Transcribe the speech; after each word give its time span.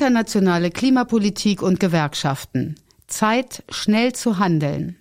Internationale 0.00 0.70
Klimapolitik 0.70 1.60
und 1.60 1.78
Gewerkschaften. 1.78 2.76
Zeit, 3.06 3.62
schnell 3.68 4.14
zu 4.14 4.38
handeln. 4.38 4.96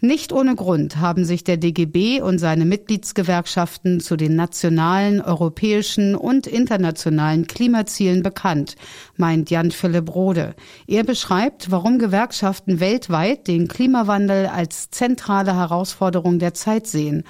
Nicht 0.00 0.32
ohne 0.32 0.56
Grund 0.56 0.96
haben 0.96 1.24
sich 1.24 1.44
der 1.44 1.58
DGB 1.58 2.20
und 2.20 2.40
seine 2.40 2.64
Mitgliedsgewerkschaften 2.64 4.00
zu 4.00 4.16
den 4.16 4.34
nationalen, 4.34 5.20
europäischen 5.20 6.16
und 6.16 6.48
internationalen 6.48 7.46
Klimazielen 7.46 8.24
bekannt, 8.24 8.74
meint 9.16 9.48
Jan 9.50 9.70
Philipp 9.70 10.12
Rode. 10.12 10.56
Er 10.88 11.04
beschreibt, 11.04 11.70
warum 11.70 12.00
Gewerkschaften 12.00 12.80
weltweit 12.80 13.46
den 13.46 13.68
Klimawandel 13.68 14.46
als 14.46 14.90
zentrale 14.90 15.54
Herausforderung 15.54 16.40
der 16.40 16.52
Zeit 16.52 16.88
sehen 16.88 17.22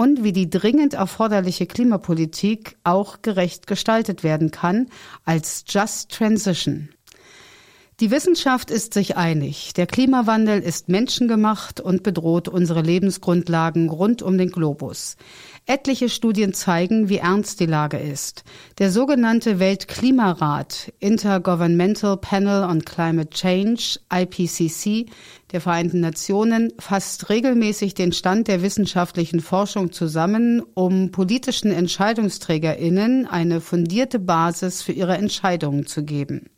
und 0.00 0.24
wie 0.24 0.32
die 0.32 0.48
dringend 0.48 0.94
erforderliche 0.94 1.66
Klimapolitik 1.66 2.78
auch 2.84 3.20
gerecht 3.20 3.66
gestaltet 3.66 4.24
werden 4.24 4.50
kann 4.50 4.86
als 5.26 5.64
Just 5.68 6.10
Transition. 6.10 6.88
Die 8.00 8.10
Wissenschaft 8.10 8.70
ist 8.70 8.94
sich 8.94 9.18
einig. 9.18 9.74
Der 9.74 9.86
Klimawandel 9.86 10.60
ist 10.62 10.88
menschengemacht 10.88 11.82
und 11.82 12.02
bedroht 12.02 12.48
unsere 12.48 12.80
Lebensgrundlagen 12.80 13.90
rund 13.90 14.22
um 14.22 14.38
den 14.38 14.50
Globus. 14.50 15.18
Etliche 15.66 16.08
Studien 16.08 16.54
zeigen, 16.54 17.10
wie 17.10 17.18
ernst 17.18 17.60
die 17.60 17.66
Lage 17.66 17.98
ist. 17.98 18.42
Der 18.78 18.90
sogenannte 18.90 19.58
Weltklimarat 19.58 20.94
Intergovernmental 20.98 22.16
Panel 22.16 22.64
on 22.64 22.86
Climate 22.86 23.28
Change 23.28 24.00
IPCC 24.10 25.10
der 25.52 25.60
Vereinten 25.60 26.00
Nationen 26.00 26.72
fasst 26.78 27.28
regelmäßig 27.28 27.92
den 27.92 28.12
Stand 28.12 28.48
der 28.48 28.62
wissenschaftlichen 28.62 29.40
Forschung 29.40 29.92
zusammen, 29.92 30.62
um 30.72 31.10
politischen 31.10 31.70
Entscheidungsträgerinnen 31.70 33.26
eine 33.26 33.60
fundierte 33.60 34.18
Basis 34.18 34.80
für 34.80 34.92
ihre 34.92 35.18
Entscheidungen 35.18 35.84
zu 35.84 36.02
geben. 36.02 36.48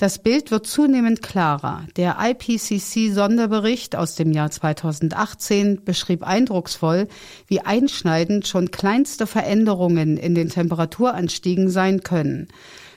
Das 0.00 0.18
Bild 0.18 0.50
wird 0.50 0.66
zunehmend 0.66 1.20
klarer. 1.20 1.84
Der 1.98 2.16
IPCC-Sonderbericht 2.18 3.96
aus 3.96 4.14
dem 4.14 4.32
Jahr 4.32 4.50
2018 4.50 5.84
beschrieb 5.84 6.22
eindrucksvoll, 6.22 7.06
wie 7.48 7.60
einschneidend 7.60 8.48
schon 8.48 8.70
kleinste 8.70 9.26
Veränderungen 9.26 10.16
in 10.16 10.34
den 10.34 10.48
Temperaturanstiegen 10.48 11.68
sein 11.68 12.02
können. 12.02 12.48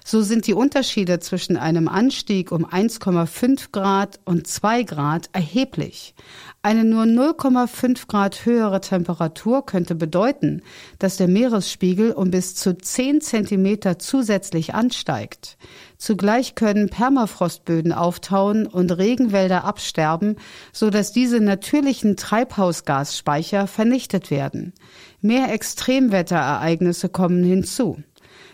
So 0.06 0.22
sind 0.22 0.48
die 0.48 0.54
Unterschiede 0.54 1.20
zwischen 1.20 1.56
einem 1.56 1.88
Anstieg 1.88 2.52
um 2.52 2.66
1,5 2.66 3.72
Grad 3.72 4.20
und 4.26 4.48
2 4.48 4.84
Grad 4.84 5.30
erheblich. 5.32 6.14
Eine 6.62 6.84
nur 6.84 7.04
0,5 7.04 8.08
Grad 8.08 8.46
höhere 8.46 8.82
Temperatur 8.82 9.66
könnte 9.66 9.96
bedeuten, 9.96 10.62
dass 11.00 11.18
der 11.18 11.30
Meeresspiegel 11.30 12.12
um 12.12 12.32
bis 12.32 12.56
zu 12.56 12.78
10 12.78 13.22
Zentimeter 13.22 13.98
zusätzlich 13.98 14.74
ansteigt. 14.74 15.58
Zugleich 15.98 16.56
können 16.56 16.90
Permafrostböden 16.90 17.94
auftauen 17.94 18.68
und 18.68 18.92
Regenwälder 18.92 19.64
absterben, 19.64 20.36
so 20.74 20.90
dass 20.90 21.14
diese 21.14 21.40
natürlichen 21.40 22.18
Treibhausgasspeicher 22.18 23.68
vernichtet 23.68 24.32
werden. 24.32 24.74
Mehr 25.22 25.54
Extremwetterereignisse 25.54 27.08
kommen 27.08 27.46
hinzu. 27.46 28.04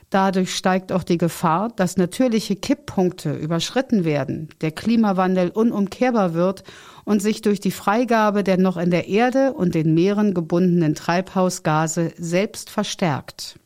Dadurch 0.10 0.56
steigt 0.56 0.92
auch 0.92 1.04
die 1.04 1.20
Gefahr, 1.20 1.70
dass 1.76 1.98
natürliche 1.98 2.56
Kipppunkte 2.56 3.32
überschritten 3.34 4.06
werden, 4.06 4.50
der 4.62 4.72
Klimawandel 4.72 5.50
unumkehrbar 5.50 6.34
wird 6.34 6.64
und 7.06 7.22
sich 7.22 7.42
durch 7.42 7.60
die 7.60 7.72
Freigabe 7.72 8.44
der 8.44 8.58
noch 8.58 8.78
in 8.78 8.90
der 8.90 9.08
Erde 9.08 9.54
und 9.54 9.76
den 9.76 9.94
Meeren 9.94 10.34
gebundenen 10.34 10.96
Treibhausgase 10.96 12.12
selbst 12.18 12.72
verstärkt. 12.72 13.60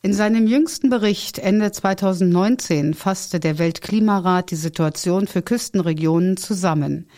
In 0.00 0.12
seinem 0.12 0.46
jüngsten 0.46 0.90
Bericht 0.90 1.40
Ende 1.40 1.72
2019 1.72 2.94
fasste 2.94 3.40
der 3.40 3.58
Weltklimarat 3.58 4.52
die 4.52 4.56
Situation 4.56 5.26
für 5.26 5.42
Küstenregionen 5.42 6.36
zusammen. 6.36 7.08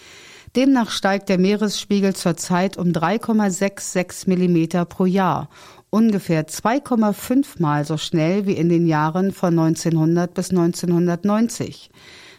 Demnach 0.56 0.90
steigt 0.90 1.28
der 1.28 1.38
Meeresspiegel 1.38 2.14
zurzeit 2.16 2.76
um 2.76 2.88
3,66 2.88 4.28
Millimeter 4.28 4.84
pro 4.84 5.06
Jahr 5.06 5.48
ungefähr 5.90 6.46
2,5 6.46 7.60
Mal 7.60 7.84
so 7.84 7.96
schnell 7.96 8.46
wie 8.46 8.52
in 8.52 8.68
den 8.68 8.86
Jahren 8.86 9.32
von 9.32 9.58
1900 9.58 10.32
bis 10.32 10.50
1990. 10.50 11.90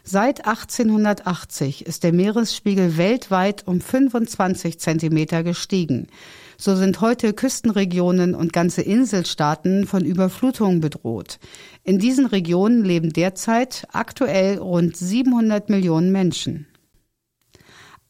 Seit 0.04 0.48
1880 0.48 1.86
ist 1.86 2.04
der 2.04 2.12
Meeresspiegel 2.12 2.98
weltweit 2.98 3.68
um 3.68 3.82
25 3.82 4.80
Zentimeter 4.80 5.44
gestiegen. 5.44 6.08
So 6.58 6.76
sind 6.76 7.02
heute 7.02 7.34
Küstenregionen 7.34 8.34
und 8.34 8.52
ganze 8.52 8.82
Inselstaaten 8.82 9.86
von 9.86 10.04
Überflutungen 10.04 10.80
bedroht. 10.80 11.40
In 11.84 12.00
diesen 12.00 12.26
Regionen 12.26 12.84
leben 12.84 13.14
derzeit 13.14 13.88
aktuell 13.92 14.58
rund 14.58 14.98
700 14.98 15.70
Millionen 15.70 16.12
Menschen. 16.12 16.68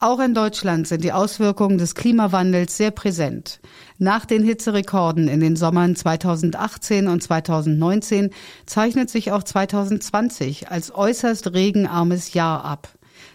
Auch 0.04 0.20
in 0.20 0.34
Deutschland 0.34 0.88
sind 0.88 1.04
die 1.04 1.12
Auswirkungen 1.12 1.78
des 1.78 1.94
Klimawandels 1.94 2.76
sehr 2.76 2.90
präsent. 2.90 3.60
Nach 4.00 4.26
den 4.26 4.44
Hitzerekorden 4.44 5.28
in 5.28 5.42
den 5.42 5.56
Sommern 5.56 5.96
2018 5.96 7.08
und 7.08 7.22
2019 7.22 8.32
zeichnet 8.66 9.12
sich 9.12 9.32
auch 9.32 9.44
2020 9.44 10.72
als 10.72 10.96
äußerst 10.96 11.54
regenarmes 11.54 12.34
Jahr 12.34 12.66
ab. 12.66 12.90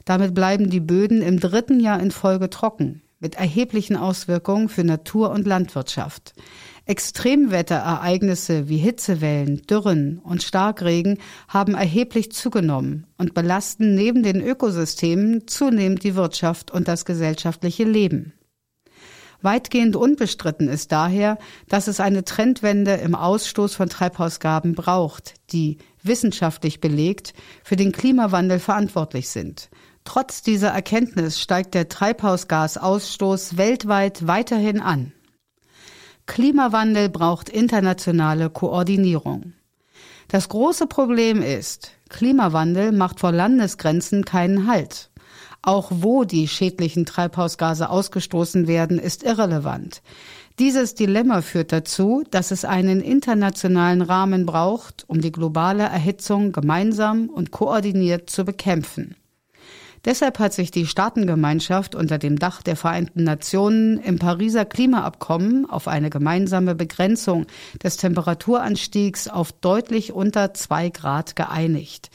Damit 0.04 0.34
bleiben 0.34 0.68
die 0.68 0.80
Böden 0.80 1.22
im 1.22 1.38
dritten 1.38 1.78
Jahr 1.78 2.00
in 2.00 2.10
Folge 2.10 2.50
trocken, 2.50 3.00
mit 3.20 3.36
erheblichen 3.36 3.94
Auswirkungen 3.94 4.68
für 4.68 4.82
Natur 4.82 5.30
und 5.30 5.46
Landwirtschaft. 5.46 6.34
Extremwetterereignisse 6.86 8.68
wie 8.68 8.76
Hitzewellen, 8.78 9.62
Dürren 9.62 10.20
und 10.20 10.44
Starkregen 10.44 11.18
haben 11.48 11.74
erheblich 11.74 12.30
zugenommen 12.30 13.06
und 13.18 13.34
belasten 13.34 13.96
neben 13.96 14.22
den 14.22 14.40
Ökosystemen 14.40 15.48
zunehmend 15.48 16.04
die 16.04 16.14
Wirtschaft 16.14 16.70
und 16.70 16.86
das 16.86 17.04
gesellschaftliche 17.04 17.82
Leben. 17.82 18.32
Weitgehend 19.42 19.96
unbestritten 19.96 20.68
ist 20.68 20.92
daher, 20.92 21.38
dass 21.68 21.88
es 21.88 22.00
eine 22.00 22.24
Trendwende 22.24 22.92
im 22.94 23.14
Ausstoß 23.14 23.74
von 23.74 23.88
Treibhausgaben 23.88 24.74
braucht, 24.74 25.34
die 25.50 25.78
wissenschaftlich 26.02 26.80
belegt 26.80 27.34
für 27.64 27.76
den 27.76 27.92
Klimawandel 27.92 28.60
verantwortlich 28.60 29.28
sind. 29.28 29.70
Trotz 30.04 30.42
dieser 30.42 30.68
Erkenntnis 30.68 31.40
steigt 31.40 31.74
der 31.74 31.88
Treibhausgasausstoß 31.88 33.56
weltweit 33.56 34.26
weiterhin 34.28 34.80
an. 34.80 35.12
Klimawandel 36.26 37.08
braucht 37.08 37.48
internationale 37.48 38.50
Koordinierung. 38.50 39.52
Das 40.28 40.48
große 40.48 40.86
Problem 40.86 41.40
ist, 41.40 41.92
Klimawandel 42.08 42.92
macht 42.92 43.20
vor 43.20 43.32
Landesgrenzen 43.32 44.24
keinen 44.24 44.66
Halt. 44.66 45.10
Auch 45.62 45.90
wo 45.90 46.24
die 46.24 46.48
schädlichen 46.48 47.06
Treibhausgase 47.06 47.90
ausgestoßen 47.90 48.66
werden, 48.66 48.98
ist 48.98 49.22
irrelevant. 49.22 50.02
Dieses 50.58 50.94
Dilemma 50.94 51.42
führt 51.42 51.72
dazu, 51.72 52.24
dass 52.30 52.50
es 52.50 52.64
einen 52.64 53.00
internationalen 53.00 54.02
Rahmen 54.02 54.46
braucht, 54.46 55.04
um 55.06 55.20
die 55.20 55.32
globale 55.32 55.84
Erhitzung 55.84 56.52
gemeinsam 56.52 57.28
und 57.28 57.50
koordiniert 57.50 58.30
zu 58.30 58.44
bekämpfen. 58.44 59.16
Deshalb 60.06 60.38
hat 60.38 60.52
sich 60.52 60.70
die 60.70 60.86
Staatengemeinschaft 60.86 61.96
unter 61.96 62.18
dem 62.18 62.38
Dach 62.38 62.62
der 62.62 62.76
Vereinten 62.76 63.24
Nationen 63.24 63.98
im 63.98 64.20
Pariser 64.20 64.64
Klimaabkommen 64.64 65.68
auf 65.68 65.88
eine 65.88 66.10
gemeinsame 66.10 66.76
Begrenzung 66.76 67.46
des 67.82 67.96
Temperaturanstiegs 67.96 69.26
auf 69.26 69.50
deutlich 69.50 70.12
unter 70.12 70.54
zwei 70.54 70.90
Grad 70.90 71.34
geeinigt. 71.34 72.10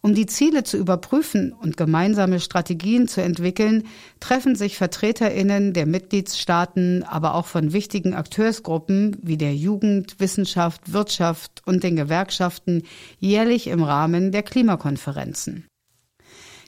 Um 0.00 0.12
die 0.14 0.26
Ziele 0.26 0.64
zu 0.64 0.76
überprüfen 0.76 1.52
und 1.52 1.76
gemeinsame 1.76 2.40
Strategien 2.40 3.06
zu 3.06 3.22
entwickeln, 3.22 3.84
treffen 4.18 4.56
sich 4.56 4.76
Vertreterinnen 4.76 5.72
der 5.72 5.86
Mitgliedstaaten, 5.86 7.04
aber 7.04 7.36
auch 7.36 7.46
von 7.46 7.72
wichtigen 7.72 8.14
Akteursgruppen 8.14 9.18
wie 9.22 9.36
der 9.36 9.54
Jugend, 9.54 10.18
Wissenschaft, 10.18 10.92
Wirtschaft 10.92 11.62
und 11.64 11.84
den 11.84 11.94
Gewerkschaften 11.94 12.82
jährlich 13.20 13.68
im 13.68 13.84
Rahmen 13.84 14.32
der 14.32 14.42
Klimakonferenzen. 14.42 15.64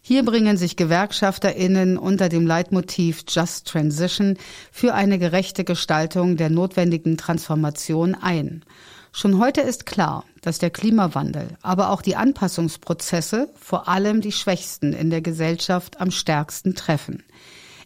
Hier 0.09 0.25
bringen 0.25 0.57
sich 0.57 0.77
GewerkschafterInnen 0.77 1.99
unter 1.99 2.31
dem 2.31 2.47
Leitmotiv 2.47 3.25
Just 3.29 3.67
Transition 3.67 4.39
für 4.73 4.95
eine 4.95 5.19
gerechte 5.19 5.65
Gestaltung 5.65 6.39
der 6.39 6.49
notwendigen 6.49 7.19
Transformation 7.19 8.15
ein. 8.15 8.65
Schon 9.13 9.39
heute 9.39 9.61
ist 9.61 9.85
klar, 9.85 10.25
dass 10.41 10.59
der 10.59 10.71
Klimawandel, 10.71 11.59
aber 11.61 11.91
auch 11.91 12.01
die 12.01 12.17
Anpassungsprozesse 12.17 13.51
vor 13.61 13.87
allem 13.87 14.23
die 14.23 14.33
Schwächsten 14.33 14.95
in 14.95 15.11
der 15.11 15.21
Gesellschaft 15.21 16.01
am 16.01 16.11
stärksten 16.11 16.75
treffen. 16.75 17.23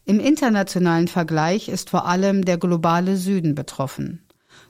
Im 0.04 0.20
internationalen 0.20 1.08
Vergleich 1.08 1.68
ist 1.68 1.90
vor 1.90 2.06
allem 2.06 2.44
der 2.44 2.56
globale 2.56 3.16
Süden 3.16 3.56
betroffen. 3.56 4.22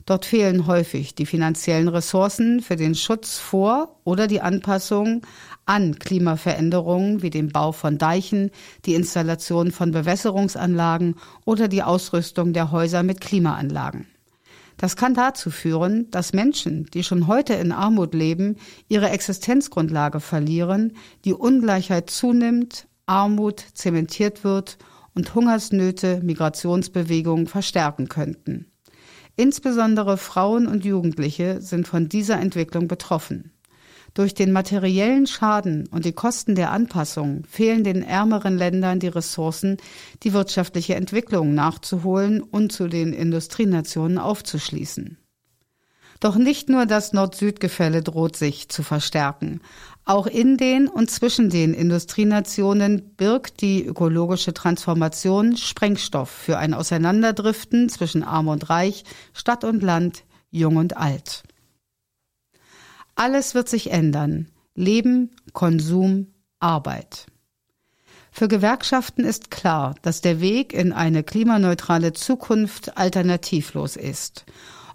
Dort 0.05 0.25
fehlen 0.25 0.67
häufig 0.67 1.15
die 1.15 1.25
finanziellen 1.25 1.87
Ressourcen 1.87 2.61
für 2.61 2.75
den 2.75 2.93
Schutz 2.93 3.39
vor 3.39 3.99
oder 4.03 4.27
die 4.27 4.41
Anpassung 4.41 5.21
an 5.65 5.97
Klimaveränderungen 5.97 7.21
wie 7.21 7.29
den 7.29 7.49
Bau 7.49 7.71
von 7.71 7.97
Deichen, 7.97 8.51
die 8.85 8.95
Installation 8.95 9.71
von 9.71 9.91
Bewässerungsanlagen 9.91 11.15
oder 11.45 11.69
die 11.69 11.83
Ausrüstung 11.83 12.51
der 12.51 12.71
Häuser 12.71 13.03
mit 13.03 13.21
Klimaanlagen. 13.21 14.07
Das 14.77 14.95
kann 14.97 15.13
dazu 15.13 15.51
führen, 15.51 16.09
dass 16.11 16.33
Menschen, 16.33 16.87
die 16.93 17.03
schon 17.03 17.27
heute 17.27 17.53
in 17.53 17.71
Armut 17.71 18.13
leben, 18.13 18.57
ihre 18.89 19.09
Existenzgrundlage 19.09 20.19
verlieren, 20.19 20.97
die 21.23 21.33
Ungleichheit 21.33 22.09
zunimmt, 22.09 22.87
Armut 23.05 23.63
zementiert 23.73 24.43
wird 24.43 24.77
und 25.13 25.35
Hungersnöte 25.35 26.19
Migrationsbewegungen 26.23 27.47
verstärken 27.47 28.09
könnten. 28.09 28.72
Insbesondere 29.35 30.17
Frauen 30.17 30.67
und 30.67 30.85
Jugendliche 30.85 31.59
sind 31.59 31.87
von 31.87 32.07
dieser 32.07 32.39
Entwicklung 32.39 32.87
betroffen. 32.87 33.51
Durch 34.13 34.35
den 34.35 34.51
materiellen 34.51 35.25
Schaden 35.25 35.87
und 35.87 36.05
die 36.05 36.13
Kosten 36.13 36.53
der 36.53 36.71
Anpassung 36.71 37.43
fehlen 37.49 37.83
den 37.83 38.03
ärmeren 38.03 38.57
Ländern 38.57 38.99
die 38.99 39.07
Ressourcen, 39.07 39.77
die 40.21 40.33
wirtschaftliche 40.33 40.93
Entwicklung 40.93 41.55
nachzuholen 41.55 42.43
und 42.43 42.71
zu 42.71 42.87
den 42.87 43.11
Industrienationen 43.11 44.19
aufzuschließen. 44.19 45.17
Doch 46.23 46.37
nicht 46.37 46.69
nur 46.69 46.85
das 46.85 47.11
Nord-Süd-Gefälle 47.11 48.01
droht 48.01 48.37
sich 48.37 48.69
zu 48.69 48.81
verstärken. 48.81 49.59
Auch 50.05 50.25
in 50.25 50.55
den 50.55 50.87
und 50.87 51.11
zwischen 51.11 51.49
den 51.49 51.73
Industrienationen 51.73 53.13
birgt 53.17 53.59
die 53.59 53.83
ökologische 53.85 54.53
Transformation 54.53 55.57
Sprengstoff 55.57 56.29
für 56.29 56.57
ein 56.57 56.73
Auseinanderdriften 56.73 57.89
zwischen 57.89 58.23
Arm 58.23 58.47
und 58.47 58.69
Reich, 58.69 59.03
Stadt 59.33 59.65
und 59.65 59.83
Land, 59.83 60.23
Jung 60.49 60.77
und 60.77 60.95
Alt. 60.95 61.43
Alles 63.15 63.53
wird 63.53 63.67
sich 63.67 63.91
ändern. 63.91 64.47
Leben, 64.75 65.31
Konsum, 65.51 66.27
Arbeit. 66.61 67.25
Für 68.31 68.47
Gewerkschaften 68.47 69.25
ist 69.25 69.51
klar, 69.51 69.95
dass 70.03 70.21
der 70.21 70.39
Weg 70.39 70.71
in 70.71 70.93
eine 70.93 71.21
klimaneutrale 71.21 72.13
Zukunft 72.13 72.97
alternativlos 72.97 73.97
ist 73.97 74.45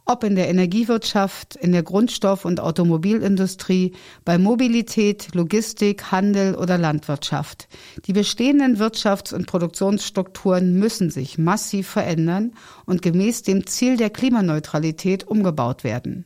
ob 0.09 0.25
in 0.25 0.37
der 0.37 0.49
Energiewirtschaft, 0.49 1.55
in 1.55 1.71
der 1.73 1.83
Grundstoff- 1.83 2.47
und 2.47 2.61
Automobilindustrie, 2.61 3.93
bei 4.25 4.39
Mobilität, 4.39 5.35
Logistik, 5.35 6.11
Handel 6.11 6.55
oder 6.55 6.79
Landwirtschaft. 6.79 7.69
Die 8.07 8.15
bestehenden 8.15 8.79
Wirtschafts- 8.79 9.35
und 9.35 9.47
Produktionsstrukturen 9.47 10.79
müssen 10.79 11.11
sich 11.11 11.37
massiv 11.37 11.89
verändern 11.89 12.53
und 12.87 13.03
gemäß 13.03 13.43
dem 13.43 13.67
Ziel 13.67 13.99
der 13.99 14.09
Klimaneutralität 14.09 15.25
umgebaut 15.29 15.85
werden. 15.85 16.25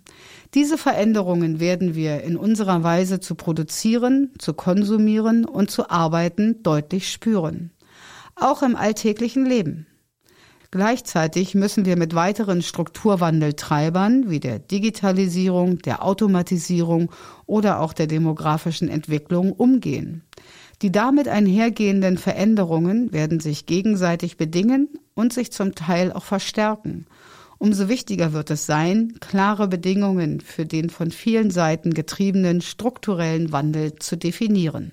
Diese 0.55 0.79
Veränderungen 0.79 1.59
werden 1.59 1.97
wir 1.97 2.23
in 2.23 2.37
unserer 2.37 2.85
Weise 2.85 3.19
zu 3.19 3.35
produzieren, 3.35 4.31
zu 4.39 4.55
konsumieren 4.55 5.45
und 5.45 5.73
zu 5.73 5.91
arbeiten 5.91 6.63
deutlich 6.63 7.11
spüren. 7.11 7.73
Auch 8.37 8.63
im 8.63 8.77
alltäglichen 8.77 9.45
Leben. 9.45 9.89
Gleichzeitig 10.73 11.55
müssen 11.55 11.85
wir 11.85 11.99
mit 11.99 12.15
weiteren 12.15 12.63
Strukturwandeltreibern 12.63 14.31
wie 14.31 14.41
der 14.41 14.59
Digitalisierung, 14.59 15.81
der 15.81 16.03
Automatisierung 16.03 17.13
oder 17.45 17.79
auch 17.79 17.93
der 17.93 18.07
demografischen 18.07 18.89
Entwicklung 18.89 19.53
umgehen. 19.53 20.23
Die 20.81 20.91
damit 20.91 21.29
einhergehenden 21.29 22.17
Veränderungen 22.17 23.13
werden 23.13 23.39
sich 23.39 23.67
gegenseitig 23.67 24.39
bedingen 24.39 24.89
und 25.13 25.35
sich 25.35 25.53
zum 25.53 25.75
Teil 25.75 26.11
auch 26.11 26.25
verstärken. 26.25 27.05
Umso 27.59 27.91
wichtiger 27.91 28.33
wird 28.33 28.51
es 28.51 28.65
sein, 28.65 29.19
klare 29.21 29.69
Bedingungen 29.69 30.41
für 30.41 30.65
den 30.65 30.89
von 30.89 31.11
vielen 31.11 31.51
Seiten 31.51 31.93
getriebenen 31.93 32.63
strukturellen 32.63 33.53
Wandel 33.53 33.97
zu 33.97 34.17
definieren. 34.17 34.93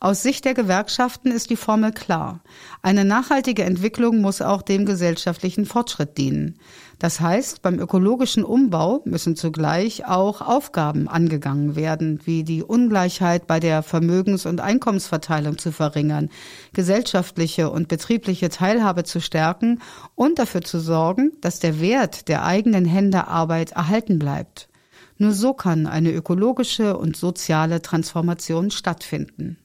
Aus 0.00 0.22
Sicht 0.22 0.44
der 0.44 0.54
Gewerkschaften 0.54 1.32
ist 1.32 1.50
die 1.50 1.56
Formel 1.56 1.90
klar. 1.90 2.40
Eine 2.82 3.04
nachhaltige 3.04 3.64
Entwicklung 3.64 4.20
muss 4.20 4.40
auch 4.40 4.62
dem 4.62 4.86
gesellschaftlichen 4.86 5.66
Fortschritt 5.66 6.16
dienen. 6.18 6.60
Das 7.00 7.20
heißt, 7.20 7.62
beim 7.62 7.80
ökologischen 7.80 8.44
Umbau 8.44 9.02
müssen 9.06 9.34
zugleich 9.34 10.06
auch 10.06 10.40
Aufgaben 10.40 11.08
angegangen 11.08 11.74
werden, 11.74 12.20
wie 12.24 12.44
die 12.44 12.62
Ungleichheit 12.62 13.48
bei 13.48 13.58
der 13.58 13.82
Vermögens- 13.82 14.46
und 14.46 14.60
Einkommensverteilung 14.60 15.58
zu 15.58 15.72
verringern, 15.72 16.30
gesellschaftliche 16.72 17.68
und 17.68 17.88
betriebliche 17.88 18.50
Teilhabe 18.50 19.02
zu 19.02 19.20
stärken 19.20 19.80
und 20.14 20.38
dafür 20.38 20.60
zu 20.60 20.78
sorgen, 20.78 21.32
dass 21.40 21.58
der 21.58 21.80
Wert 21.80 22.28
der 22.28 22.44
eigenen 22.44 22.84
Hände 22.84 23.26
Arbeit 23.26 23.72
erhalten 23.72 24.20
bleibt. 24.20 24.68
Nur 25.16 25.32
so 25.32 25.54
kann 25.54 25.88
eine 25.88 26.12
ökologische 26.12 26.96
und 26.96 27.16
soziale 27.16 27.82
Transformation 27.82 28.70
stattfinden. 28.70 29.58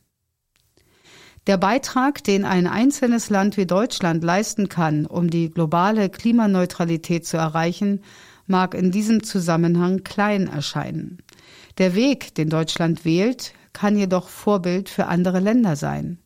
Der 1.45 1.57
Beitrag, 1.57 2.23
den 2.23 2.45
ein 2.45 2.67
einzelnes 2.67 3.29
Land 3.29 3.57
wie 3.57 3.65
Deutschland 3.65 4.23
leisten 4.23 4.69
kann, 4.69 5.05
um 5.05 5.29
die 5.29 5.49
globale 5.49 6.09
Klimaneutralität 6.09 7.25
zu 7.27 7.35
erreichen, 7.35 8.01
mag 8.47 8.73
in 8.73 8.91
diesem 8.91 9.23
Zusammenhang 9.23 10.03
klein 10.03 10.47
erscheinen. 10.47 11.17
Der 11.79 11.95
Weg, 11.95 12.33
den 12.35 12.49
Deutschland 12.49 13.03
wählt, 13.03 13.53
kann 13.73 13.97
jedoch 13.97 14.29
Vorbild 14.29 14.87
für 14.87 15.07
andere 15.07 15.41
Länder 15.41 15.75
sein. 15.75 16.19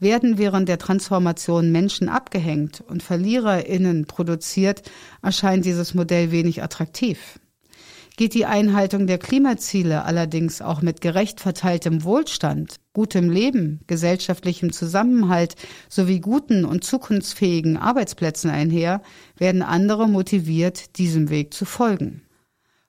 Werden 0.00 0.38
während 0.38 0.68
der 0.68 0.78
Transformation 0.78 1.70
Menschen 1.70 2.08
abgehängt 2.08 2.82
und 2.84 3.02
VerliererInnen 3.02 4.06
produziert, 4.06 4.82
erscheint 5.22 5.64
dieses 5.64 5.94
Modell 5.94 6.32
wenig 6.32 6.64
attraktiv. 6.64 7.38
Geht 8.16 8.34
die 8.34 8.46
Einhaltung 8.46 9.08
der 9.08 9.18
Klimaziele 9.18 10.04
allerdings 10.04 10.62
auch 10.62 10.82
mit 10.82 11.00
gerecht 11.00 11.40
verteiltem 11.40 12.04
Wohlstand, 12.04 12.76
gutem 12.92 13.28
Leben, 13.28 13.80
gesellschaftlichem 13.88 14.72
Zusammenhalt 14.72 15.56
sowie 15.88 16.20
guten 16.20 16.64
und 16.64 16.84
zukunftsfähigen 16.84 17.76
Arbeitsplätzen 17.76 18.50
einher, 18.50 19.02
werden 19.36 19.62
andere 19.62 20.08
motiviert, 20.08 20.96
diesem 20.98 21.28
Weg 21.28 21.52
zu 21.54 21.64
folgen. 21.64 22.22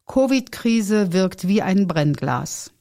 Covid-Krise 0.05 1.11
wirkt 1.11 1.47
wie 1.47 1.63
ein 1.63 1.87
Brennglas. 1.87 2.74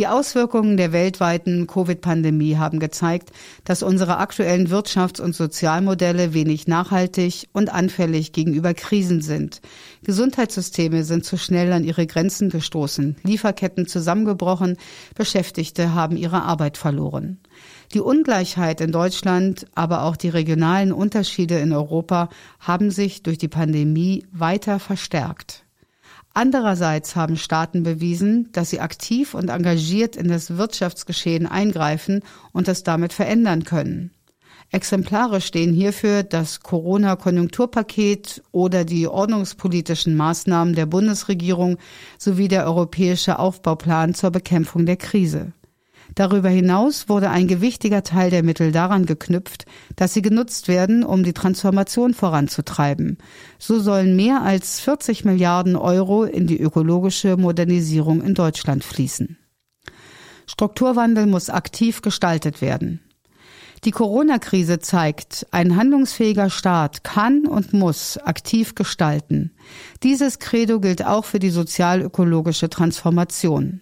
Die 0.00 0.06
Auswirkungen 0.06 0.78
der 0.78 0.92
weltweiten 0.92 1.66
Covid-Pandemie 1.66 2.56
haben 2.56 2.80
gezeigt, 2.80 3.32
dass 3.64 3.82
unsere 3.82 4.16
aktuellen 4.16 4.68
Wirtschafts- 4.68 5.20
und 5.20 5.34
Sozialmodelle 5.34 6.32
wenig 6.32 6.66
nachhaltig 6.66 7.50
und 7.52 7.70
anfällig 7.70 8.32
gegenüber 8.32 8.72
Krisen 8.72 9.20
sind. 9.20 9.60
Gesundheitssysteme 10.02 11.04
sind 11.04 11.26
zu 11.26 11.36
schnell 11.36 11.70
an 11.74 11.84
ihre 11.84 12.06
Grenzen 12.06 12.48
gestoßen, 12.48 13.16
Lieferketten 13.24 13.86
zusammengebrochen, 13.86 14.78
Beschäftigte 15.16 15.92
haben 15.92 16.16
ihre 16.16 16.44
Arbeit 16.44 16.78
verloren. 16.78 17.38
Die 17.92 18.00
Ungleichheit 18.00 18.80
in 18.80 18.92
Deutschland, 18.92 19.66
aber 19.74 20.04
auch 20.04 20.16
die 20.16 20.30
regionalen 20.30 20.92
Unterschiede 20.92 21.58
in 21.58 21.74
Europa 21.74 22.30
haben 22.58 22.90
sich 22.90 23.22
durch 23.22 23.36
die 23.36 23.48
Pandemie 23.48 24.24
weiter 24.32 24.78
verstärkt. 24.78 25.66
Andererseits 26.32 27.16
haben 27.16 27.36
Staaten 27.36 27.82
bewiesen, 27.82 28.50
dass 28.52 28.70
sie 28.70 28.80
aktiv 28.80 29.34
und 29.34 29.48
engagiert 29.48 30.14
in 30.14 30.28
das 30.28 30.56
Wirtschaftsgeschehen 30.56 31.46
eingreifen 31.46 32.20
und 32.52 32.68
das 32.68 32.84
damit 32.84 33.12
verändern 33.12 33.64
können. 33.64 34.12
Exemplare 34.72 35.40
stehen 35.40 35.72
hierfür 35.72 36.22
das 36.22 36.60
Corona-Konjunkturpaket 36.60 38.42
oder 38.52 38.84
die 38.84 39.08
ordnungspolitischen 39.08 40.16
Maßnahmen 40.16 40.76
der 40.76 40.86
Bundesregierung 40.86 41.78
sowie 42.18 42.46
der 42.46 42.66
europäische 42.66 43.40
Aufbauplan 43.40 44.14
zur 44.14 44.30
Bekämpfung 44.30 44.86
der 44.86 44.96
Krise. 44.96 45.52
Darüber 46.14 46.48
hinaus 46.48 47.08
wurde 47.08 47.30
ein 47.30 47.46
gewichtiger 47.46 48.02
Teil 48.02 48.30
der 48.30 48.42
Mittel 48.42 48.72
daran 48.72 49.06
geknüpft, 49.06 49.64
dass 49.96 50.14
sie 50.14 50.22
genutzt 50.22 50.68
werden, 50.68 51.04
um 51.04 51.22
die 51.22 51.32
Transformation 51.32 52.14
voranzutreiben. 52.14 53.18
So 53.58 53.80
sollen 53.80 54.16
mehr 54.16 54.42
als 54.42 54.80
40 54.80 55.24
Milliarden 55.24 55.76
Euro 55.76 56.24
in 56.24 56.46
die 56.46 56.60
ökologische 56.60 57.36
Modernisierung 57.36 58.22
in 58.22 58.34
Deutschland 58.34 58.84
fließen. 58.84 59.38
Strukturwandel 60.46 61.26
muss 61.26 61.48
aktiv 61.48 62.02
gestaltet 62.02 62.60
werden. 62.60 63.00
Die 63.84 63.92
Corona-Krise 63.92 64.78
zeigt, 64.78 65.46
ein 65.52 65.76
handlungsfähiger 65.76 66.50
Staat 66.50 67.02
kann 67.02 67.46
und 67.46 67.72
muss 67.72 68.18
aktiv 68.18 68.74
gestalten. 68.74 69.52
Dieses 70.02 70.38
Credo 70.38 70.80
gilt 70.80 71.04
auch 71.06 71.24
für 71.24 71.38
die 71.38 71.48
sozialökologische 71.48 72.68
Transformation. 72.68 73.80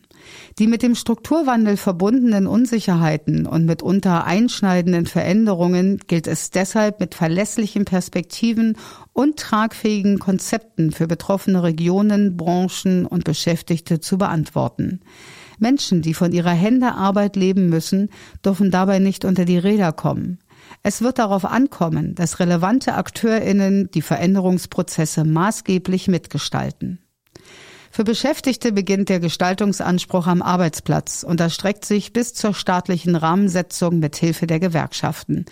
Die 0.59 0.67
mit 0.67 0.83
dem 0.83 0.95
Strukturwandel 0.95 1.77
verbundenen 1.77 2.47
Unsicherheiten 2.47 3.47
und 3.47 3.65
mitunter 3.67 4.25
einschneidenden 4.25 5.07
Veränderungen 5.07 5.99
gilt 6.07 6.27
es 6.27 6.51
deshalb 6.51 7.01
mit 7.01 7.15
verlässlichen 7.15 7.85
Perspektiven 7.85 8.77
und 9.13 9.39
tragfähigen 9.39 10.19
Konzepten 10.19 10.91
für 10.91 11.07
betroffene 11.07 11.63
Regionen, 11.63 12.37
Branchen 12.37 13.07
und 13.07 13.25
Beschäftigte 13.25 14.01
zu 14.01 14.19
beantworten. 14.19 15.01
Menschen, 15.59 16.03
die 16.03 16.15
von 16.15 16.33
ihrer 16.33 16.53
Hände 16.53 16.93
Arbeit 16.95 17.37
leben 17.37 17.69
müssen, 17.69 18.11
dürfen 18.45 18.71
dabei 18.71 18.99
nicht 18.99 19.25
unter 19.25 19.45
die 19.45 19.59
Räder 19.59 19.93
kommen. 19.93 20.39
Es 20.83 21.03
wird 21.03 21.19
darauf 21.19 21.45
ankommen, 21.45 22.15
dass 22.15 22.41
relevante 22.41 22.95
Akteurinnen 22.95 23.91
die 23.93 24.03
Veränderungsprozesse 24.03 25.25
maßgeblich 25.25 26.09
mitgestalten. 26.09 27.01
Für 27.99 28.05
Beschäftigte 28.05 28.71
beginnt 28.71 29.09
der 29.09 29.19
Gestaltungsanspruch 29.19 30.29
am 30.29 30.41
Arbeitsplatz 30.41 31.25
und 31.25 31.41
erstreckt 31.41 31.85
sich 31.85 32.13
bis 32.13 32.33
zur 32.33 32.55
staatlichen 32.55 33.17
Rahmensetzung 33.17 33.99
mit 33.99 34.15
Hilfe 34.15 34.47
der 34.47 34.61
Gewerkschaften. 34.61 35.47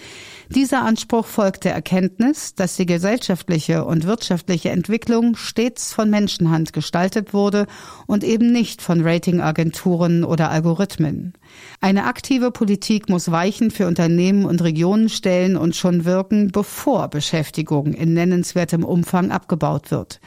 Dieser 0.48 0.84
Anspruch 0.84 1.26
folgt 1.26 1.64
der 1.64 1.74
Erkenntnis, 1.74 2.54
dass 2.54 2.76
die 2.76 2.86
gesellschaftliche 2.86 3.84
und 3.84 4.06
wirtschaftliche 4.06 4.70
Entwicklung 4.70 5.34
stets 5.34 5.92
von 5.92 6.08
Menschenhand 6.08 6.72
gestaltet 6.72 7.34
wurde 7.34 7.66
und 8.06 8.22
eben 8.22 8.52
nicht 8.52 8.80
von 8.80 9.00
Ratingagenturen 9.00 10.22
oder 10.22 10.48
Algorithmen. 10.48 11.32
Eine 11.80 12.04
aktive 12.04 12.52
Politik 12.52 13.08
muss 13.08 13.32
Weichen 13.32 13.72
für 13.72 13.88
Unternehmen 13.88 14.44
und 14.44 14.62
Regionen 14.62 15.08
stellen 15.08 15.56
und 15.56 15.74
schon 15.74 16.04
wirken, 16.04 16.52
bevor 16.52 17.08
Beschäftigung 17.08 17.92
in 17.92 18.14
nennenswertem 18.14 18.84
Umfang 18.84 19.32
abgebaut 19.32 19.90
wird. 19.90 20.20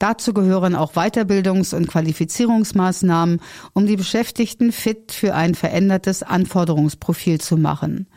Dazu 0.00 0.32
gehören 0.32 0.74
auch 0.74 0.94
Weiterbildungs- 0.94 1.74
und 1.74 1.86
Qualifizierungsmaßnahmen, 1.86 3.38
um 3.74 3.86
die 3.86 3.96
Beschäftigten 3.96 4.72
fit 4.72 5.12
für 5.12 5.34
ein 5.34 5.54
verändertes 5.54 6.22
Anforderungsprofil 6.22 7.38
zu 7.38 7.58
machen. 7.58 8.08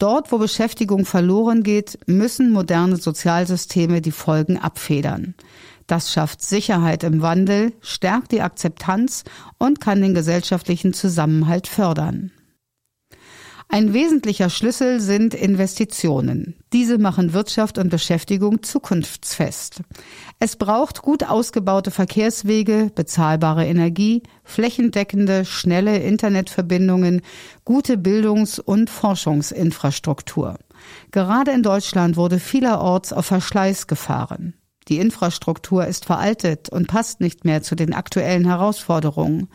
Dort, 0.00 0.32
wo 0.32 0.38
Beschäftigung 0.38 1.04
verloren 1.04 1.62
geht, 1.62 2.00
müssen 2.06 2.50
moderne 2.50 2.96
Sozialsysteme 2.96 4.00
die 4.00 4.10
Folgen 4.10 4.58
abfedern. 4.58 5.34
Das 5.86 6.12
schafft 6.12 6.42
Sicherheit 6.42 7.04
im 7.04 7.22
Wandel, 7.22 7.74
stärkt 7.80 8.32
die 8.32 8.42
Akzeptanz 8.42 9.22
und 9.56 9.80
kann 9.80 10.02
den 10.02 10.14
gesellschaftlichen 10.14 10.92
Zusammenhalt 10.94 11.68
fördern. 11.68 12.32
Ein 13.72 13.92
wesentlicher 13.92 14.50
Schlüssel 14.50 14.98
sind 14.98 15.32
Investitionen. 15.32 16.56
Diese 16.72 16.98
machen 16.98 17.32
Wirtschaft 17.32 17.78
und 17.78 17.88
Beschäftigung 17.88 18.64
zukunftsfest. 18.64 19.82
Es 20.40 20.56
braucht 20.56 21.02
gut 21.02 21.22
ausgebaute 21.22 21.92
Verkehrswege, 21.92 22.90
bezahlbare 22.92 23.64
Energie, 23.66 24.24
flächendeckende, 24.42 25.44
schnelle 25.44 25.98
Internetverbindungen, 25.98 27.22
gute 27.64 27.96
Bildungs- 27.96 28.58
und 28.58 28.90
Forschungsinfrastruktur. 28.90 30.58
Gerade 31.12 31.52
in 31.52 31.62
Deutschland 31.62 32.16
wurde 32.16 32.40
vielerorts 32.40 33.12
auf 33.12 33.26
Verschleiß 33.26 33.86
gefahren. 33.86 34.54
Die 34.90 34.98
Infrastruktur 34.98 35.86
ist 35.86 36.04
veraltet 36.04 36.68
und 36.68 36.88
passt 36.88 37.20
nicht 37.20 37.44
mehr 37.44 37.62
zu 37.62 37.76
den 37.76 37.94
aktuellen 37.94 38.44
Herausforderungen. 38.44 39.48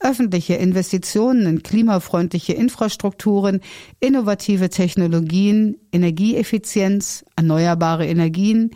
Öffentliche 0.00 0.54
Investitionen 0.54 1.46
in 1.46 1.62
klimafreundliche 1.62 2.54
Infrastrukturen, 2.54 3.60
innovative 4.00 4.68
Technologien, 4.68 5.76
Energieeffizienz, 5.92 7.24
erneuerbare 7.36 8.06
Energien, 8.06 8.70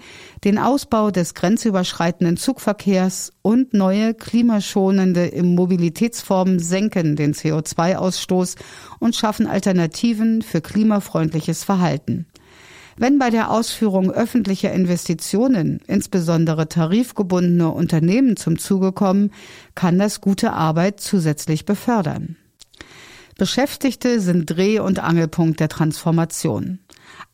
den 0.45 0.59
Ausbau 0.59 1.11
des 1.11 1.35
grenzüberschreitenden 1.35 2.37
Zugverkehrs 2.37 3.33
und 3.43 3.75
neue 3.75 4.15
klimaschonende 4.15 5.33
Mobilitätsformen 5.43 6.61
senken 6.61 7.17
den 7.17 7.35
CO2-Ausstoß 7.35 8.57
und 9.01 9.17
schaffen 9.17 9.49
Alternativen 9.49 10.43
für 10.43 10.61
klimafreundliches 10.61 11.65
Verhalten. 11.65 12.27
Wenn 12.97 13.19
bei 13.19 13.31
der 13.31 13.51
Ausführung 13.51 14.11
öffentlicher 14.11 14.73
Investitionen 14.73 15.81
insbesondere 15.87 16.69
tarifgebundene 16.69 17.71
Unternehmen 17.71 18.37
zum 18.37 18.59
Zuge 18.59 18.93
kommen, 18.93 19.33
kann 19.75 19.99
das 19.99 20.21
gute 20.21 20.53
Arbeit 20.53 21.01
zusätzlich 21.01 21.65
befördern. 21.65 22.37
Beschäftigte 23.37 24.21
sind 24.21 24.47
Dreh- 24.47 24.79
und 24.79 25.01
Angelpunkt 25.01 25.59
der 25.59 25.69
Transformation. 25.69 26.79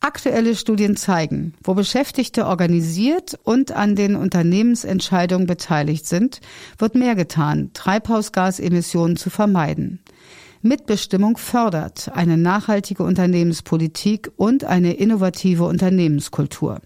Aktuelle 0.00 0.57
Studien 0.57 0.97
zeigen, 0.97 1.52
wo 1.62 1.75
Beschäftigte 1.75 2.47
organisiert 2.47 3.38
und 3.45 3.73
an 3.73 3.97
den 3.97 4.17
Unternehmensentscheidungen 4.17 5.47
beteiligt 5.47 6.07
sind, 6.07 6.40
wird 6.79 6.95
mehr 6.95 7.14
getan, 7.14 7.71
Treibhausgasemissionen 7.75 9.17
zu 9.17 9.29
vermeiden. 9.29 10.00
Mitbestimmung 10.62 11.38
fördert 11.38 12.11
eine 12.14 12.37
nachhaltige 12.37 13.02
Unternehmenspolitik 13.02 14.31
und 14.37 14.64
eine 14.64 14.93
innovative 14.93 15.64
Unternehmenskultur. 15.64 16.81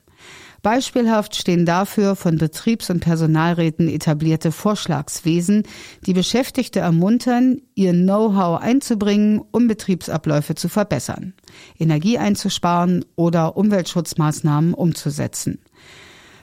Beispielhaft 0.62 1.36
stehen 1.36 1.66
dafür 1.66 2.16
von 2.16 2.38
Betriebs- 2.38 2.88
und 2.88 3.00
Personalräten 3.00 3.88
etablierte 3.88 4.52
Vorschlagswesen, 4.52 5.64
die 6.06 6.14
Beschäftigte 6.14 6.80
ermuntern, 6.80 7.60
ihr 7.74 7.92
Know-how 7.92 8.62
einzubringen, 8.62 9.42
um 9.50 9.66
Betriebsabläufe 9.66 10.54
zu 10.54 10.68
verbessern, 10.68 11.34
Energie 11.78 12.16
einzusparen 12.16 13.04
oder 13.16 13.56
Umweltschutzmaßnahmen 13.56 14.72
umzusetzen. 14.72 15.58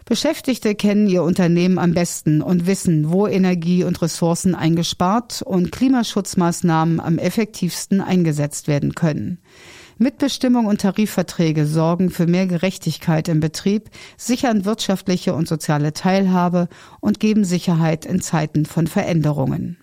Beschäftigte 0.05 0.75
kennen 0.75 1.07
ihr 1.07 1.23
Unternehmen 1.23 1.77
am 1.77 1.93
besten 1.93 2.41
und 2.41 2.67
wissen, 2.67 3.11
wo 3.11 3.27
Energie 3.27 3.83
und 3.83 4.01
Ressourcen 4.01 4.55
eingespart 4.55 5.41
und 5.41 5.71
Klimaschutzmaßnahmen 5.71 6.99
am 6.99 7.17
effektivsten 7.17 8.01
eingesetzt 8.01 8.67
werden 8.67 8.95
können. 8.95 9.39
Mitbestimmung 9.97 10.65
und 10.65 10.81
Tarifverträge 10.81 11.67
sorgen 11.67 12.09
für 12.09 12.25
mehr 12.25 12.47
Gerechtigkeit 12.47 13.27
im 13.27 13.39
Betrieb, 13.39 13.91
sichern 14.17 14.65
wirtschaftliche 14.65 15.35
und 15.35 15.47
soziale 15.47 15.93
Teilhabe 15.93 16.69
und 17.01 17.19
geben 17.19 17.45
Sicherheit 17.45 18.05
in 18.05 18.19
Zeiten 18.19 18.65
von 18.65 18.87
Veränderungen. 18.87 19.77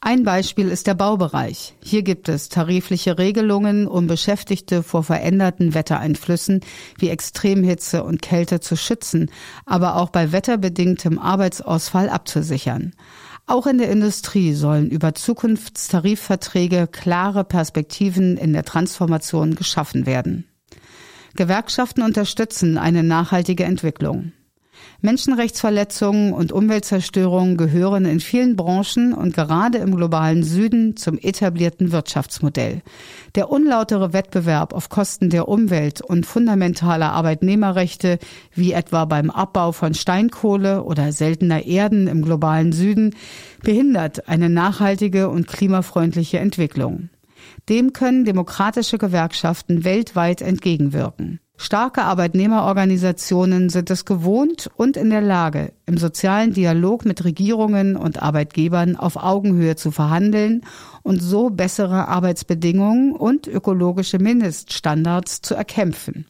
Ein 0.00 0.22
Beispiel 0.22 0.68
ist 0.68 0.86
der 0.86 0.94
Baubereich. 0.94 1.74
Hier 1.82 2.02
gibt 2.02 2.28
es 2.28 2.48
tarifliche 2.48 3.18
Regelungen, 3.18 3.86
um 3.86 4.06
Beschäftigte 4.06 4.82
vor 4.82 5.02
veränderten 5.02 5.74
Wettereinflüssen 5.74 6.60
wie 6.98 7.08
Extremhitze 7.08 8.04
und 8.04 8.22
Kälte 8.22 8.60
zu 8.60 8.76
schützen, 8.76 9.30
aber 9.66 9.96
auch 9.96 10.10
bei 10.10 10.32
wetterbedingtem 10.32 11.18
Arbeitsausfall 11.18 12.08
abzusichern. 12.08 12.92
Auch 13.46 13.66
in 13.66 13.78
der 13.78 13.90
Industrie 13.90 14.54
sollen 14.54 14.88
über 14.90 15.14
Zukunftstarifverträge 15.14 16.86
klare 16.86 17.44
Perspektiven 17.44 18.36
in 18.36 18.52
der 18.52 18.64
Transformation 18.64 19.54
geschaffen 19.54 20.06
werden. 20.06 20.48
Gewerkschaften 21.36 22.02
unterstützen 22.02 22.78
eine 22.78 23.02
nachhaltige 23.02 23.64
Entwicklung. 23.64 24.32
Menschenrechtsverletzungen 25.00 26.32
und 26.32 26.50
Umweltzerstörung 26.50 27.56
gehören 27.56 28.06
in 28.06 28.20
vielen 28.20 28.56
Branchen 28.56 29.12
und 29.12 29.34
gerade 29.34 29.78
im 29.78 29.94
globalen 29.94 30.42
Süden 30.42 30.96
zum 30.96 31.18
etablierten 31.18 31.92
Wirtschaftsmodell. 31.92 32.82
Der 33.34 33.50
unlautere 33.50 34.12
Wettbewerb 34.12 34.72
auf 34.72 34.88
Kosten 34.88 35.28
der 35.28 35.48
Umwelt 35.48 36.00
und 36.00 36.24
fundamentaler 36.24 37.12
Arbeitnehmerrechte, 37.12 38.18
wie 38.54 38.72
etwa 38.72 39.04
beim 39.04 39.28
Abbau 39.30 39.72
von 39.72 39.92
Steinkohle 39.92 40.82
oder 40.84 41.12
seltener 41.12 41.66
Erden 41.66 42.06
im 42.06 42.22
globalen 42.22 42.72
Süden, 42.72 43.14
behindert 43.62 44.28
eine 44.28 44.48
nachhaltige 44.48 45.28
und 45.28 45.48
klimafreundliche 45.48 46.38
Entwicklung. 46.38 47.10
Dem 47.68 47.92
können 47.92 48.24
demokratische 48.24 48.98
Gewerkschaften 48.98 49.84
weltweit 49.84 50.40
entgegenwirken. 50.40 51.40
Starke 51.56 52.02
Arbeitnehmerorganisationen 52.02 53.68
sind 53.70 53.88
es 53.90 54.04
gewohnt 54.04 54.70
und 54.76 54.96
in 54.96 55.10
der 55.10 55.20
Lage, 55.20 55.72
im 55.86 55.96
sozialen 55.98 56.52
Dialog 56.52 57.04
mit 57.04 57.24
Regierungen 57.24 57.96
und 57.96 58.20
Arbeitgebern 58.20 58.96
auf 58.96 59.16
Augenhöhe 59.16 59.76
zu 59.76 59.92
verhandeln 59.92 60.62
und 61.02 61.22
so 61.22 61.50
bessere 61.50 62.08
Arbeitsbedingungen 62.08 63.12
und 63.12 63.46
ökologische 63.46 64.18
Mindeststandards 64.18 65.42
zu 65.42 65.54
erkämpfen. 65.54 66.26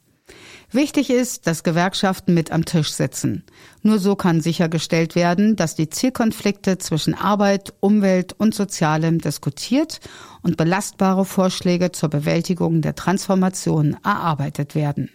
Wichtig 0.75 1.09
ist, 1.09 1.47
dass 1.47 1.63
Gewerkschaften 1.63 2.35
mit 2.35 2.51
am 2.51 2.65
Tisch 2.65 2.91
sitzen. 2.91 3.45
Nur 3.83 4.01
so 4.01 4.17
kann 4.17 4.41
sichergestellt 4.41 5.15
werden, 5.15 5.55
dass 5.55 5.77
die 5.77 5.89
Zielkonflikte 5.89 6.79
zwischen 6.79 7.15
Arbeit, 7.15 7.73
Umwelt 7.79 8.33
und 8.33 8.57
Sozialem 8.57 9.21
diskutiert 9.21 10.01
und 10.43 10.57
belastbare 10.57 11.25
Vorschläge 11.25 11.93
zur 11.93 12.09
Bewältigung 12.09 12.83
der 12.83 12.97
Transformation 12.97 13.97
erarbeitet 14.03 14.75
werden. 14.75 15.11